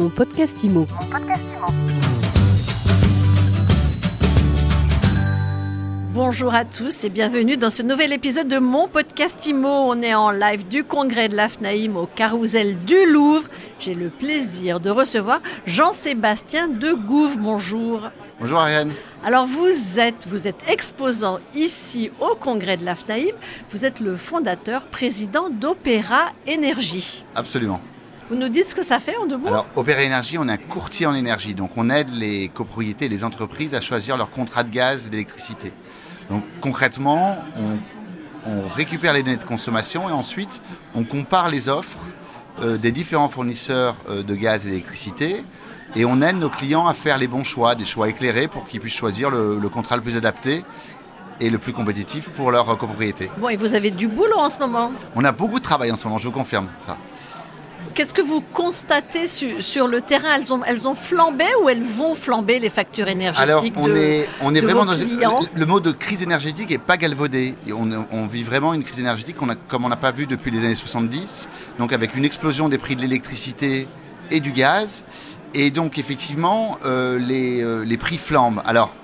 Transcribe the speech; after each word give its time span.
Mon 0.00 0.08
podcast 0.08 0.64
IMO. 0.64 0.86
Bonjour 6.14 6.54
à 6.54 6.64
tous 6.64 7.04
et 7.04 7.10
bienvenue 7.10 7.58
dans 7.58 7.68
ce 7.68 7.82
nouvel 7.82 8.14
épisode 8.14 8.48
de 8.48 8.56
mon 8.56 8.88
podcast 8.88 9.46
IMO. 9.46 9.68
On 9.68 10.00
est 10.00 10.14
en 10.14 10.30
live 10.30 10.66
du 10.68 10.84
congrès 10.84 11.28
de 11.28 11.36
l'AFNAIM 11.36 11.96
au 11.96 12.06
Carousel 12.06 12.78
du 12.86 13.12
Louvre. 13.12 13.46
J'ai 13.78 13.92
le 13.92 14.08
plaisir 14.08 14.80
de 14.80 14.88
recevoir 14.88 15.42
Jean-Sébastien 15.66 16.68
de 16.68 16.94
Gouve. 16.94 17.36
Bonjour. 17.38 18.08
Bonjour 18.40 18.58
Ariane. 18.58 18.92
Alors 19.22 19.44
vous 19.44 20.00
êtes, 20.00 20.26
vous 20.26 20.48
êtes 20.48 20.64
exposant 20.66 21.40
ici 21.54 22.10
au 22.20 22.36
congrès 22.36 22.78
de 22.78 22.86
l'AFNAIM. 22.86 23.34
Vous 23.70 23.84
êtes 23.84 24.00
le 24.00 24.16
fondateur, 24.16 24.86
président 24.86 25.50
d'Opéra 25.50 26.30
Énergie. 26.46 27.22
Absolument. 27.34 27.82
Vous 28.30 28.36
nous 28.36 28.48
dites 28.48 28.68
ce 28.68 28.76
que 28.76 28.84
ça 28.84 29.00
fait 29.00 29.16
en 29.16 29.26
deux 29.26 29.36
mots 29.36 29.48
Alors, 29.48 29.66
Opéra 29.74 30.02
Énergie, 30.02 30.38
on 30.38 30.48
est 30.48 30.52
un 30.52 30.56
courtier 30.56 31.04
en 31.06 31.16
énergie. 31.16 31.56
Donc, 31.56 31.72
on 31.76 31.90
aide 31.90 32.10
les 32.14 32.46
copropriétés 32.48 33.08
les 33.08 33.24
entreprises 33.24 33.74
à 33.74 33.80
choisir 33.80 34.16
leur 34.16 34.30
contrat 34.30 34.62
de 34.62 34.70
gaz 34.70 35.06
et 35.06 35.10
d'électricité. 35.10 35.72
Donc, 36.30 36.44
concrètement, 36.60 37.38
on, 37.56 38.48
on 38.48 38.68
récupère 38.68 39.14
les 39.14 39.24
données 39.24 39.36
de 39.36 39.42
consommation 39.42 40.08
et 40.08 40.12
ensuite, 40.12 40.62
on 40.94 41.02
compare 41.02 41.48
les 41.48 41.68
offres 41.68 41.98
euh, 42.62 42.76
des 42.78 42.92
différents 42.92 43.28
fournisseurs 43.28 43.96
euh, 44.08 44.22
de 44.22 44.34
gaz 44.36 44.64
et 44.64 44.70
d'électricité 44.70 45.44
et 45.96 46.04
on 46.04 46.22
aide 46.22 46.36
nos 46.36 46.50
clients 46.50 46.86
à 46.86 46.94
faire 46.94 47.18
les 47.18 47.26
bons 47.26 47.42
choix, 47.42 47.74
des 47.74 47.84
choix 47.84 48.08
éclairés 48.08 48.46
pour 48.46 48.64
qu'ils 48.64 48.78
puissent 48.78 48.94
choisir 48.94 49.30
le, 49.30 49.58
le 49.60 49.68
contrat 49.68 49.96
le 49.96 50.02
plus 50.02 50.16
adapté 50.16 50.62
et 51.40 51.50
le 51.50 51.58
plus 51.58 51.72
compétitif 51.72 52.30
pour 52.30 52.52
leur 52.52 52.66
copropriété. 52.78 53.28
Bon, 53.38 53.48
et 53.48 53.56
vous 53.56 53.74
avez 53.74 53.90
du 53.90 54.06
boulot 54.06 54.38
en 54.38 54.50
ce 54.50 54.60
moment? 54.60 54.92
On 55.16 55.24
a 55.24 55.32
beaucoup 55.32 55.58
de 55.58 55.64
travail 55.64 55.90
en 55.90 55.96
ce 55.96 56.06
moment, 56.06 56.18
je 56.18 56.26
vous 56.26 56.34
confirme 56.34 56.68
ça. 56.78 56.96
Qu'est-ce 57.94 58.14
que 58.14 58.22
vous 58.22 58.40
constatez 58.40 59.26
su- 59.26 59.60
sur 59.60 59.86
le 59.88 60.00
terrain? 60.00 60.34
Elles 60.36 60.52
ont, 60.52 60.62
elles 60.64 60.86
ont 60.88 60.94
flambé 60.94 61.44
ou 61.62 61.68
elles 61.68 61.82
vont 61.82 62.14
flamber 62.14 62.58
les 62.58 62.70
factures 62.70 63.08
énergétiques 63.08 63.42
Alors, 63.48 63.64
on 63.76 63.88
de- 63.88 63.96
est, 63.96 64.28
on 64.40 64.54
est 64.54 64.60
vraiment 64.60 64.84
dans 64.84 64.94
le 65.54 65.66
mot 65.66 65.80
de 65.80 65.90
crise 65.92 66.22
énergétique 66.22 66.70
est 66.70 66.78
pas 66.78 66.96
galvaudé. 66.96 67.54
On, 67.76 67.90
on 68.12 68.26
vit 68.26 68.42
vraiment 68.44 68.74
une 68.74 68.84
crise 68.84 69.00
énergétique 69.00 69.36
a, 69.42 69.54
comme 69.68 69.84
on 69.84 69.88
n'a 69.88 69.96
pas 69.96 70.12
vu 70.12 70.26
depuis 70.26 70.50
les 70.50 70.64
années 70.64 70.74
70. 70.74 71.48
Donc, 71.78 71.92
avec 71.92 72.14
une 72.14 72.24
explosion 72.24 72.68
des 72.68 72.78
prix 72.78 72.96
de 72.96 73.02
l'électricité 73.02 73.88
et 74.30 74.40
du 74.40 74.52
gaz. 74.52 75.04
Et 75.52 75.70
donc, 75.72 75.98
effectivement, 75.98 76.78
euh, 76.84 77.18
les, 77.18 77.60
euh, 77.62 77.84
les 77.84 77.96
prix 77.98 78.18
flambent. 78.18 78.62
Alors, 78.64 78.94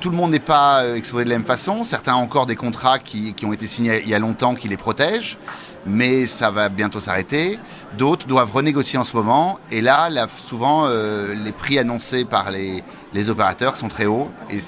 tout 0.00 0.10
le 0.10 0.16
monde 0.16 0.32
n'est 0.32 0.40
pas 0.40 0.82
euh, 0.82 0.96
exposé 0.96 1.24
de 1.24 1.30
la 1.30 1.36
même 1.38 1.46
façon. 1.46 1.84
Certains 1.84 2.14
ont 2.16 2.20
encore 2.20 2.46
des 2.46 2.56
contrats 2.56 2.98
qui, 2.98 3.32
qui 3.32 3.46
ont 3.46 3.52
été 3.52 3.66
signés 3.68 4.02
il 4.02 4.08
y 4.08 4.14
a 4.14 4.18
longtemps 4.18 4.54
qui 4.56 4.68
les 4.68 4.76
protègent, 4.76 5.38
mais 5.86 6.26
ça 6.26 6.50
va 6.50 6.68
bientôt 6.68 7.00
s'arrêter. 7.00 7.58
D'autres 7.98 8.26
doivent 8.26 8.52
renégocier 8.52 8.98
en 8.98 9.04
ce 9.04 9.16
moment. 9.16 9.58
Et 9.70 9.80
là, 9.80 10.08
là 10.10 10.26
souvent, 10.36 10.86
euh, 10.86 11.34
les 11.34 11.52
prix 11.52 11.78
annoncés 11.78 12.24
par 12.24 12.50
les, 12.50 12.82
les 13.12 13.30
opérateurs 13.30 13.76
sont 13.76 13.88
très 13.88 14.06
hauts. 14.06 14.28
Et, 14.50 14.58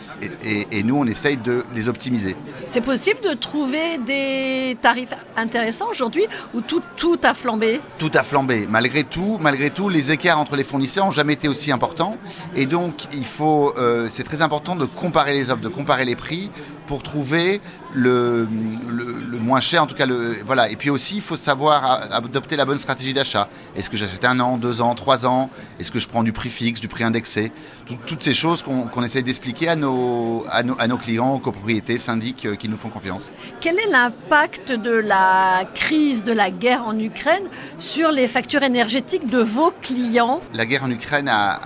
et- 0.48 0.78
et 0.78 0.82
nous, 0.82 0.96
on 0.96 1.06
essaye 1.06 1.36
de 1.36 1.62
les 1.74 1.88
optimiser. 1.88 2.36
C'est 2.66 2.80
possible 2.80 3.20
de 3.22 3.34
trouver 3.34 3.98
des 3.98 4.76
tarifs 4.80 5.14
intéressants 5.36 5.88
aujourd'hui 5.90 6.24
ou 6.54 6.60
tout, 6.60 6.80
tout 6.96 7.18
a 7.24 7.34
flambé? 7.34 7.80
Tout 7.98 8.10
a 8.14 8.22
flambé. 8.22 8.66
Malgré 8.68 9.02
tout, 9.04 9.38
malgré 9.40 9.70
tout, 9.70 9.88
les 9.88 10.10
écarts 10.12 10.38
entre 10.38 10.56
les 10.56 10.64
fournisseurs 10.64 11.04
n'ont 11.06 11.10
jamais 11.10 11.32
été 11.34 11.48
aussi 11.48 11.72
importants. 11.72 12.16
Et 12.54 12.66
donc, 12.66 13.06
il 13.12 13.24
faut, 13.26 13.72
euh, 13.78 14.06
c'est 14.10 14.22
très 14.22 14.42
important 14.42 14.76
de 14.76 14.84
comparer 14.84 15.32
les 15.34 15.50
offres, 15.50 15.60
de 15.62 15.68
comparer 15.68 16.04
les 16.04 16.16
prix 16.16 16.50
pour 16.86 17.02
trouver 17.02 17.60
le, 17.94 18.48
le, 18.88 19.04
le 19.30 19.38
moins 19.38 19.60
cher, 19.60 19.82
en 19.82 19.86
tout 19.86 19.94
cas 19.94 20.06
le 20.06 20.36
voilà. 20.44 20.70
Et 20.70 20.76
puis 20.76 20.90
aussi, 20.90 21.16
il 21.16 21.22
faut 21.22 21.36
savoir 21.36 22.12
adopter 22.12 22.56
la 22.56 22.64
bonne 22.64 22.78
stratégie 22.78 23.12
d'achat. 23.14 23.48
Est-ce 23.76 23.90
que 23.90 23.96
j'achète 23.96 24.24
un 24.24 24.38
an, 24.40 24.56
deux 24.58 24.80
ans, 24.80 24.94
trois 24.94 25.26
ans? 25.26 25.50
Est-ce 25.80 25.90
que 25.90 25.98
je 25.98 26.08
prends 26.08 26.22
du 26.22 26.32
prix 26.32 26.50
fixe, 26.50 26.80
du 26.80 26.88
prix 26.88 27.04
indexé? 27.04 27.52
Tout- 27.86 27.98
Toutes 28.06 28.22
ces 28.22 28.32
choses 28.34 28.62
qu'on 28.62 28.82
qu'on 28.86 29.02
essaie 29.02 29.22
d'expliquer 29.22 29.68
à 29.68 29.76
nos, 29.76 30.44
à, 30.50 30.62
nos, 30.62 30.76
à 30.78 30.86
nos 30.86 30.98
clients, 30.98 31.32
aux 31.34 31.38
copropriétés, 31.38 31.98
syndics 31.98 32.46
euh, 32.46 32.54
qui 32.56 32.68
nous 32.68 32.76
font 32.76 32.88
confiance. 32.88 33.30
Quel 33.60 33.78
est 33.78 33.90
l'impact 33.90 34.72
de 34.72 34.92
la 34.92 35.64
crise, 35.74 36.24
de 36.24 36.32
la 36.32 36.50
guerre 36.50 36.84
en 36.86 36.98
Ukraine 36.98 37.44
sur 37.78 38.10
les 38.10 38.28
factures 38.28 38.62
énergétiques 38.62 39.28
de 39.28 39.38
vos 39.38 39.72
clients? 39.82 40.40
La 40.54 40.66
guerre 40.66 40.84
en 40.84 40.90
Ukraine 40.90 41.28
a, 41.28 41.54
a- 41.54 41.58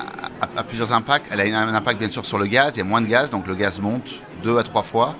a 0.57 0.63
plusieurs 0.65 0.93
impacts. 0.93 1.27
Elle 1.31 1.41
a 1.41 1.59
un 1.61 1.75
impact 1.75 1.99
bien 1.99 2.11
sûr 2.11 2.25
sur 2.25 2.39
le 2.39 2.47
gaz. 2.47 2.73
Il 2.75 2.79
y 2.79 2.83
a 2.83 2.85
moins 2.85 3.01
de 3.01 3.07
gaz, 3.07 3.31
donc 3.31 3.47
le 3.47 3.55
gaz 3.55 3.79
monte 3.81 4.23
deux 4.41 4.59
à 4.59 4.63
trois 4.63 4.83
fois 4.83 5.17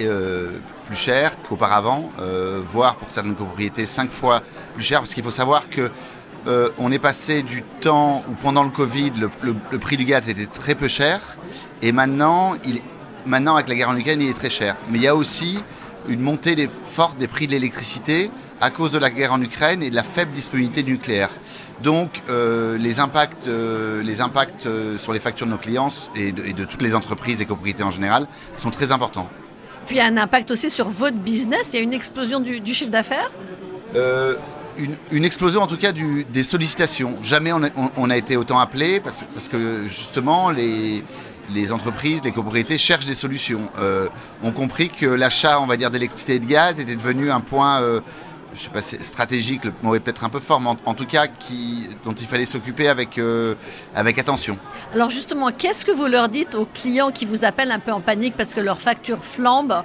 euh, 0.00 0.58
plus 0.86 0.96
cher 0.96 1.36
qu'auparavant, 1.42 2.10
euh, 2.18 2.60
voire 2.66 2.96
pour 2.96 3.10
certaines 3.10 3.34
copropriétés 3.34 3.86
cinq 3.86 4.10
fois 4.10 4.42
plus 4.74 4.82
cher. 4.82 5.00
Parce 5.00 5.14
qu'il 5.14 5.22
faut 5.22 5.30
savoir 5.30 5.68
que 5.68 5.90
euh, 6.46 6.68
on 6.78 6.90
est 6.90 6.98
passé 6.98 7.42
du 7.42 7.62
temps 7.80 8.24
où 8.28 8.32
pendant 8.34 8.64
le 8.64 8.70
Covid, 8.70 9.12
le, 9.42 9.78
prix 9.78 9.96
du 9.96 10.04
gaz 10.04 10.28
était 10.28 10.46
très 10.46 10.74
peu 10.74 10.88
cher, 10.88 11.20
et 11.82 11.92
maintenant, 11.92 12.54
il, 12.64 12.80
maintenant 13.26 13.54
avec 13.54 13.68
la 13.68 13.74
guerre 13.74 13.90
en 13.90 13.96
Ukraine, 13.96 14.20
il 14.22 14.30
est 14.30 14.38
très 14.38 14.50
cher. 14.50 14.76
Mais 14.90 14.98
il 14.98 15.04
y 15.04 15.08
a 15.08 15.14
aussi 15.14 15.58
une 16.08 16.20
montée 16.20 16.68
forte 16.84 17.18
des 17.18 17.28
prix 17.28 17.46
de 17.46 17.52
l'électricité 17.52 18.30
à 18.62 18.70
cause 18.70 18.90
de 18.92 18.98
la 18.98 19.10
guerre 19.10 19.32
en 19.32 19.42
Ukraine 19.42 19.82
et 19.82 19.90
de 19.90 19.94
la 19.94 20.02
faible 20.04 20.32
disponibilité 20.32 20.82
nucléaire. 20.84 21.30
Donc 21.82 22.10
euh, 22.30 22.78
les 22.78 23.00
impacts, 23.00 23.46
euh, 23.48 24.02
les 24.02 24.20
impacts 24.20 24.66
euh, 24.66 24.96
sur 24.96 25.12
les 25.12 25.20
factures 25.20 25.46
de 25.46 25.50
nos 25.50 25.58
clients 25.58 25.90
et 26.16 26.32
de, 26.32 26.44
et 26.44 26.52
de 26.52 26.64
toutes 26.64 26.80
les 26.82 26.94
entreprises 26.94 27.40
et 27.42 27.44
copropriétés 27.44 27.82
en 27.82 27.90
général 27.90 28.26
sont 28.56 28.70
très 28.70 28.92
importants. 28.92 29.28
Puis 29.86 29.96
il 29.96 29.98
y 29.98 30.00
a 30.00 30.06
un 30.06 30.16
impact 30.16 30.50
aussi 30.52 30.70
sur 30.70 30.88
votre 30.88 31.16
business, 31.18 31.70
il 31.72 31.76
y 31.76 31.80
a 31.80 31.82
une 31.82 31.92
explosion 31.92 32.38
du, 32.38 32.60
du 32.60 32.72
chiffre 32.72 32.90
d'affaires? 32.92 33.30
Une, 34.78 34.94
une 35.10 35.24
explosion 35.26 35.60
en 35.60 35.66
tout 35.66 35.76
cas 35.76 35.92
du, 35.92 36.24
des 36.24 36.44
sollicitations. 36.44 37.18
Jamais 37.22 37.52
on 37.52 37.62
a, 37.62 37.68
on- 37.76 37.90
on 37.98 38.08
a 38.10 38.16
été 38.16 38.38
autant 38.38 38.58
appelé 38.58 39.00
parce, 39.00 39.22
parce 39.34 39.48
que 39.48 39.82
justement 39.86 40.48
les, 40.50 41.04
les 41.52 41.72
entreprises, 41.72 42.22
les 42.24 42.32
copropriétés 42.32 42.78
cherchent 42.78 43.04
des 43.04 43.14
solutions. 43.14 43.68
Euh, 43.78 44.08
ont 44.42 44.52
compris 44.52 44.88
que 44.88 45.04
l'achat, 45.04 45.60
on 45.60 45.66
va 45.66 45.76
dire, 45.76 45.90
d'électricité 45.90 46.36
et 46.36 46.38
de 46.38 46.46
gaz 46.46 46.80
était 46.80 46.96
devenu 46.96 47.30
un 47.30 47.40
point, 47.40 47.82
euh, 47.82 48.00
je 48.54 48.62
sais 48.64 48.70
pas, 48.70 48.82
c'est 48.82 49.02
stratégique, 49.02 49.64
le 49.64 49.72
mot 49.82 49.94
est 49.94 50.00
peut-être 50.00 50.24
un 50.24 50.28
peu 50.28 50.40
fort, 50.40 50.60
mais 50.60 50.68
en, 50.68 50.76
en 50.84 50.94
tout 50.94 51.06
cas 51.06 51.26
qui, 51.26 51.88
dont 52.04 52.12
il 52.12 52.26
fallait 52.26 52.46
s'occuper 52.46 52.88
avec, 52.88 53.18
euh, 53.18 53.54
avec 53.94 54.18
attention. 54.18 54.56
Alors 54.94 55.10
justement, 55.10 55.50
qu'est-ce 55.50 55.84
que 55.84 55.92
vous 55.92 56.06
leur 56.06 56.28
dites 56.28 56.54
aux 56.54 56.66
clients 56.66 57.10
qui 57.10 57.24
vous 57.24 57.44
appellent 57.44 57.72
un 57.72 57.78
peu 57.78 57.92
en 57.92 58.00
panique 58.00 58.34
parce 58.36 58.54
que 58.54 58.60
leurs 58.60 58.80
factures 58.80 59.24
flambent 59.24 59.82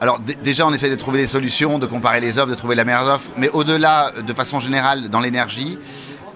Alors 0.00 0.18
déjà, 0.20 0.66
on 0.66 0.72
essaie 0.72 0.90
de 0.90 0.96
trouver 0.96 1.18
des 1.20 1.26
solutions, 1.26 1.78
de 1.78 1.86
comparer 1.86 2.20
les 2.20 2.38
offres, 2.38 2.50
de 2.50 2.54
trouver 2.56 2.74
la 2.74 2.84
meilleure 2.84 3.08
offre. 3.08 3.30
Mais 3.36 3.48
au-delà, 3.50 4.10
de 4.12 4.32
façon 4.32 4.58
générale, 4.58 5.08
dans 5.08 5.20
l'énergie, 5.20 5.78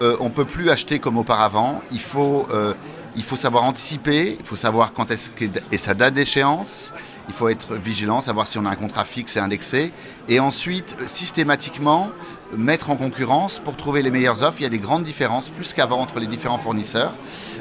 euh, 0.01 0.15
on 0.19 0.29
peut 0.29 0.45
plus 0.45 0.69
acheter 0.69 0.99
comme 0.99 1.17
auparavant. 1.17 1.81
Il 1.91 1.99
faut, 2.01 2.47
euh, 2.51 2.73
il 3.17 3.23
faut 3.23 3.35
savoir 3.35 3.63
anticiper, 3.63 4.37
il 4.39 4.45
faut 4.45 4.55
savoir 4.55 4.93
quand 4.93 5.11
est-ce 5.11 5.31
que 5.31 5.45
et 5.71 5.77
sa 5.77 5.93
date 5.93 6.13
d'échéance. 6.13 6.93
Il 7.29 7.33
faut 7.33 7.49
être 7.49 7.75
vigilant, 7.75 8.21
savoir 8.21 8.47
si 8.47 8.57
on 8.57 8.65
a 8.65 8.69
un 8.69 8.75
contrat 8.75 9.03
fixe 9.03 9.35
et 9.35 9.39
indexé. 9.41 9.91
Et 10.29 10.39
ensuite, 10.39 10.95
systématiquement, 11.07 12.09
mettre 12.55 12.89
en 12.89 12.95
concurrence 12.95 13.59
pour 13.59 13.75
trouver 13.75 14.01
les 14.01 14.11
meilleures 14.11 14.43
offres. 14.43 14.59
Il 14.59 14.63
y 14.63 14.65
a 14.65 14.69
des 14.69 14.79
grandes 14.79 15.03
différences, 15.03 15.49
plus 15.49 15.73
qu'avant, 15.73 15.99
entre 15.99 16.19
les 16.19 16.27
différents 16.27 16.57
fournisseurs. 16.59 17.13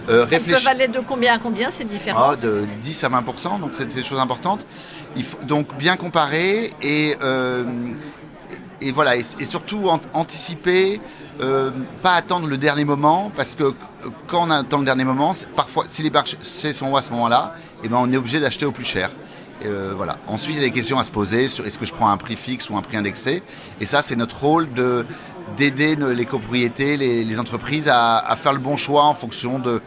Euh, 0.09 0.25
Elles 0.31 0.39
peuvent 0.39 0.55
réfléchir- 0.55 0.69
aller 0.69 0.87
de 0.87 1.01
combien 1.01 1.35
à 1.35 1.39
combien 1.41 1.73
ces 1.73 1.83
ah, 1.83 1.87
différences 1.87 2.43
de 2.43 2.65
10 2.81 3.03
à 3.05 3.09
20%, 3.09 3.59
donc 3.61 3.71
c'est 3.73 3.91
c'est 3.91 4.03
des 4.03 4.05
choses 4.07 4.21
importantes. 4.21 4.65
Il 5.17 5.25
faut 5.25 5.39
donc 5.43 5.75
bien 5.77 5.97
comparer 5.97 6.71
et, 6.81 7.17
euh, 7.23 7.65
et, 8.81 8.89
et 8.89 8.93
voilà, 8.93 9.17
et, 9.17 9.21
et 9.41 9.45
surtout 9.45 9.89
an- 9.89 10.01
anticiper, 10.13 11.01
euh, 11.41 11.71
pas 12.03 12.15
attendre 12.15 12.47
le 12.47 12.57
dernier 12.57 12.85
moment, 12.85 13.31
parce 13.35 13.55
que 13.55 13.65
euh, 13.65 13.73
quand 14.27 14.47
on 14.47 14.51
attend 14.51 14.79
le 14.79 14.85
dernier 14.85 15.05
moment, 15.05 15.35
parfois, 15.55 15.85
si 15.87 16.03
les 16.03 16.11
marchés 16.11 16.37
sont 16.73 16.95
à 16.97 17.03
ce 17.03 17.11
moment-là, 17.13 17.55
eh 17.85 17.89
ben, 17.89 17.99
on 18.01 18.11
est 18.13 18.17
obligé 18.17 18.41
d'acheter 18.41 18.67
au 18.67 18.73
plus 18.73 18.85
cher. 18.85 19.11
Euh, 19.65 19.95
voilà. 19.97 20.19
Ensuite, 20.27 20.57
il 20.57 20.61
y 20.61 20.65
a 20.65 20.67
des 20.69 20.73
questions 20.73 20.99
à 20.99 21.03
se 21.03 21.11
poser 21.11 21.49
sur 21.49 21.67
est-ce 21.67 21.79
que 21.79 21.87
je 21.87 21.93
prends 21.95 22.11
un 22.11 22.19
prix 22.19 22.37
fixe 22.37 22.69
ou 22.69 22.77
un 22.77 22.83
prix 22.83 22.99
indexé. 22.99 23.43
Et 23.81 23.87
ça, 23.87 24.03
c'est 24.03 24.17
notre 24.17 24.39
rôle 24.39 24.73
de 24.75 25.07
d'aider 25.57 25.97
les 25.97 26.27
copropriétés, 26.27 26.97
les, 26.97 27.25
les 27.25 27.39
entreprises 27.39 27.89
à, 27.89 28.19
à 28.19 28.37
faire 28.37 28.53
le 28.53 28.59
bon 28.59 28.77
choix 28.77 29.05
en 29.05 29.15
fonction 29.15 29.61
de 29.61 29.81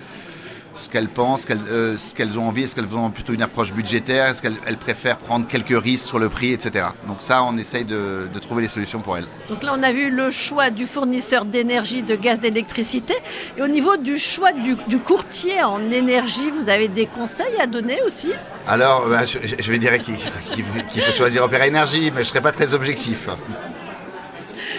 ce 0.79 0.89
qu'elles 0.89 1.09
pensent, 1.09 1.45
euh, 1.49 1.97
ce 1.97 2.15
qu'elles 2.15 2.39
ont 2.39 2.47
envie, 2.47 2.63
est-ce 2.63 2.75
qu'elles 2.75 2.95
ont 2.95 3.09
plutôt 3.09 3.33
une 3.33 3.41
approche 3.41 3.73
budgétaire, 3.73 4.27
est-ce 4.27 4.41
qu'elles 4.41 4.57
elles 4.65 4.77
préfèrent 4.77 5.17
prendre 5.17 5.45
quelques 5.45 5.77
risques 5.79 6.05
sur 6.07 6.19
le 6.19 6.29
prix, 6.29 6.53
etc. 6.53 6.85
Donc 7.07 7.17
ça, 7.19 7.43
on 7.43 7.57
essaye 7.57 7.83
de, 7.85 8.27
de 8.33 8.39
trouver 8.39 8.61
les 8.63 8.67
solutions 8.67 9.01
pour 9.01 9.17
elles. 9.17 9.25
Donc 9.49 9.61
là, 9.63 9.73
on 9.77 9.83
a 9.83 9.91
vu 9.91 10.09
le 10.09 10.31
choix 10.31 10.69
du 10.69 10.87
fournisseur 10.87 11.45
d'énergie, 11.45 12.01
de 12.03 12.15
gaz, 12.15 12.39
d'électricité. 12.39 13.13
Et 13.57 13.61
au 13.61 13.67
niveau 13.67 13.97
du 13.97 14.17
choix 14.17 14.53
du, 14.53 14.75
du 14.87 14.99
courtier 14.99 15.61
en 15.63 15.91
énergie, 15.91 16.49
vous 16.49 16.69
avez 16.69 16.87
des 16.87 17.05
conseils 17.05 17.59
à 17.61 17.67
donner 17.67 18.01
aussi? 18.05 18.31
Alors, 18.67 19.07
bah, 19.09 19.25
je, 19.25 19.37
je 19.59 19.71
vais 19.71 19.79
dire 19.79 19.91
qu'il 20.01 20.63
faut 21.03 21.11
choisir 21.11 21.43
Opéra 21.43 21.67
Énergie, 21.67 22.05
mais 22.11 22.17
je 22.23 22.29
ne 22.29 22.31
serai 22.31 22.41
pas 22.41 22.51
très 22.51 22.73
objectif. 22.73 23.27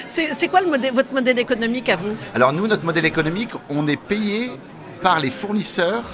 C'est 0.09 0.35
c'est 0.35 0.49
quoi 0.49 0.61
le 0.61 0.69
modèle- 0.69 0.93
votre 0.93 1.13
modèle 1.13 1.39
économique 1.39 1.89
à 1.89 1.97
vous? 1.97 2.11
Alors 2.35 2.53
nous, 2.53 2.67
notre 2.67 2.85
modèle 2.85 3.07
économique, 3.07 3.51
on 3.69 3.87
est 3.87 3.97
payé 3.97 4.51
par 5.03 5.21
les 5.21 5.31
fournisseurs 5.31 6.05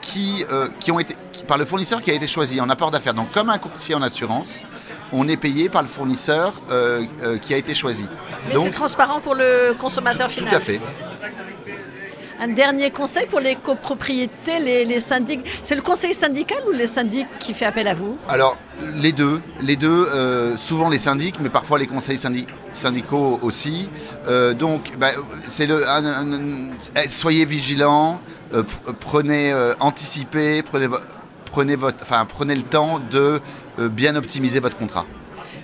qui, 0.00 0.44
euh, 0.50 0.68
qui 0.80 0.90
ont 0.90 0.98
été, 0.98 1.14
qui- 1.32 1.44
par 1.44 1.58
le 1.58 1.64
fournisseur 1.64 2.02
qui 2.02 2.10
a 2.10 2.14
été 2.14 2.26
choisi 2.26 2.60
en 2.60 2.68
apport 2.70 2.90
d'affaires. 2.90 3.14
Donc 3.14 3.30
comme 3.30 3.50
un 3.50 3.58
courtier 3.58 3.94
en 3.94 4.02
assurance, 4.02 4.64
on 5.12 5.28
est 5.28 5.36
payé 5.36 5.68
par 5.68 5.82
le 5.82 5.88
fournisseur 5.88 6.54
euh, 6.70 7.02
euh, 7.22 7.38
qui 7.38 7.54
a 7.54 7.56
été 7.56 7.74
choisi. 7.74 8.04
Mais 8.48 8.54
c'est 8.56 8.70
transparent 8.70 9.20
pour 9.20 9.34
le 9.34 9.74
consommateur 9.78 10.28
tout 10.28 10.34
final. 10.34 10.54
à 10.54 10.60
fait. 10.60 10.80
Un 12.40 12.48
dernier 12.48 12.90
conseil 12.90 13.26
pour 13.26 13.38
les 13.38 13.54
copropriétés, 13.54 14.58
les, 14.58 14.84
les 14.84 14.98
syndics. 14.98 15.42
C'est 15.62 15.76
le 15.76 15.82
conseil 15.82 16.12
syndical 16.12 16.58
ou 16.68 16.72
les 16.72 16.88
syndics 16.88 17.28
qui 17.38 17.54
fait 17.54 17.66
appel 17.66 17.86
à 17.86 17.94
vous? 17.94 18.18
Alors, 18.28 18.58
les 18.96 19.12
deux. 19.12 19.40
Les 19.60 19.76
deux, 19.76 20.08
souvent 20.56 20.88
les 20.88 20.98
syndics, 20.98 21.36
mais 21.40 21.50
parfois 21.50 21.78
les 21.78 21.86
conseils 21.86 22.18
syndic- 22.18 22.48
syndicaux 22.76 23.38
aussi. 23.42 23.90
Euh, 24.28 24.54
donc, 24.54 24.92
bah, 24.98 25.08
c'est 25.48 25.66
le, 25.66 25.88
un- 25.88 26.04
un- 26.04 26.32
un- 26.32 27.08
soyez 27.08 27.44
vigilants, 27.44 28.20
euh, 28.54 28.62
pr- 28.62 28.92
prenez, 28.98 29.52
euh, 29.52 29.72
anticipez, 29.80 30.62
prenez, 30.62 30.86
vo- 30.86 30.98
prenez, 31.46 31.76
votre, 31.76 31.98
enfin, 32.02 32.24
prenez 32.26 32.54
le 32.54 32.62
temps 32.62 33.00
de 33.10 33.40
bien 33.78 34.16
optimiser 34.16 34.60
votre 34.60 34.76
contrat. 34.76 35.06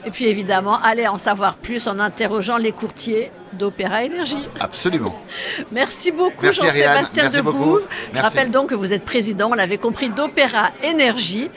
Et 0.07 0.11
puis 0.11 0.27
évidemment, 0.27 0.79
allez 0.83 1.07
en 1.07 1.19
savoir 1.19 1.57
plus 1.57 1.87
en 1.87 1.99
interrogeant 1.99 2.57
les 2.57 2.73
courtiers 2.73 3.31
d'Opéra 3.53 4.05
Énergie. 4.05 4.49
Absolument. 4.61 5.15
Merci 5.73 6.13
beaucoup. 6.13 6.47
Jean-Sébastien 6.51 7.29
Debouve. 7.29 7.83
Je 8.15 8.21
rappelle 8.21 8.51
donc 8.51 8.71
que 8.71 8.75
vous 8.75 8.93
êtes 8.93 9.05
président, 9.05 9.49
on 9.51 9.55
l'avait 9.55 9.77
compris, 9.79 10.09
d'Opéra 10.09 10.71
Énergie. 10.83 11.51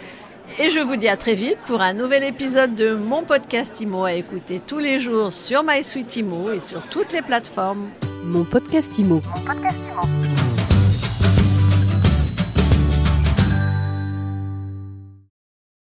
Et 0.59 0.69
je 0.69 0.79
vous 0.79 0.95
dis 0.95 1.07
à 1.07 1.17
très 1.17 1.35
vite 1.35 1.57
pour 1.65 1.81
un 1.81 1.93
nouvel 1.93 2.23
épisode 2.23 2.75
de 2.75 2.93
mon 2.93 3.23
podcast 3.23 3.79
IMO 3.81 4.03
à 4.03 4.13
écouter 4.13 4.61
tous 4.65 4.79
les 4.79 4.99
jours 4.99 5.31
sur 5.31 5.63
MySuite 5.63 6.15
IMO 6.17 6.51
et 6.51 6.59
sur 6.59 6.87
toutes 6.89 7.13
les 7.13 7.21
plateformes. 7.21 7.89
Mon 8.23 8.43
podcast 8.43 8.97
IMO. 8.99 9.21
Mon 9.25 9.45
podcast 9.45 9.77
Imo. 9.93 10.20